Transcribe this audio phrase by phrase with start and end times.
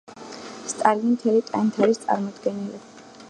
[0.71, 2.83] სტალინი მთელი ტანით არის წარმოდგენილი.